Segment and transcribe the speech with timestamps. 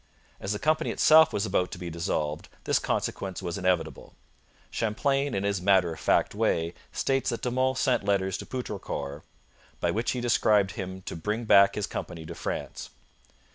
[0.39, 4.15] As the company itself was about to be dissolved, this consequence was inevitable.
[4.71, 9.21] Champlain in his matter of fact way states that De Monts sent letters to Poutrincourt,
[9.79, 12.89] 'by which he directed him to bring back his company to France.'